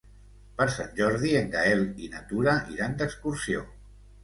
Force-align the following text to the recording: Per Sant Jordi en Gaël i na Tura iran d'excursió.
Per 0.61 0.65
Sant 0.75 0.89
Jordi 0.99 1.33
en 1.41 1.51
Gaël 1.57 1.85
i 2.07 2.11
na 2.15 2.23
Tura 2.33 2.57
iran 2.79 2.99
d'excursió. 3.05 3.65